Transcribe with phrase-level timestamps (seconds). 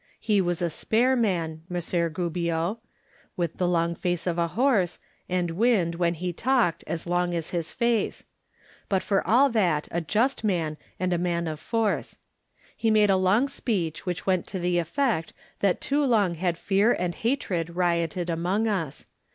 [0.19, 2.79] He was a spare man, Messer Gubbio,
[3.37, 4.97] with the long face of a horse,
[5.29, 8.25] and wind, when he talked, as long as his face;
[8.89, 12.17] but for all that a just man and a man of force.
[12.75, 16.93] He made a long speech which went to the effect that too long had fear
[16.93, 19.05] and hatred rioted among us.